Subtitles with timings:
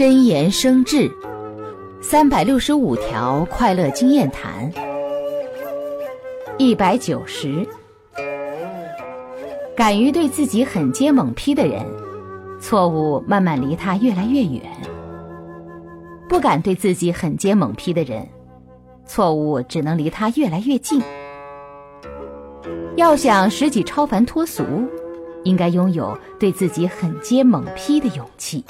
[0.00, 1.12] 真言生智
[2.00, 4.72] 三百六十五条快乐经验谈
[6.56, 7.68] 一百九十
[9.76, 11.84] 敢于对自己狠接猛批的人
[12.58, 14.62] 错误慢慢离他越来越远。
[16.30, 18.26] 不敢对自己狠接猛批的人
[19.04, 21.02] 错误只能离他越来越近。
[22.96, 24.64] 要想使己超凡脱俗
[25.44, 28.64] 应该拥有对自己狠接猛批的勇气